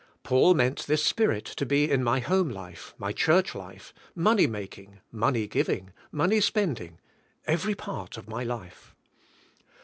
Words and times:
Paul 0.23 0.55
meant 0.55 0.87
this 0.87 1.03
Spirit 1.03 1.45
to 1.45 1.63
be 1.63 1.87
in 1.87 2.03
my 2.03 2.21
home 2.21 2.49
life, 2.49 2.95
my 2.97 3.11
church 3.13 3.53
life, 3.53 3.93
money 4.15 4.47
making", 4.47 4.99
money 5.11 5.45
giving", 5.45 5.93
money 6.11 6.41
spending, 6.41 6.97
every 7.45 7.75
part 7.75 8.17
of 8.17 8.27
my 8.27 8.43
life. 8.43 8.95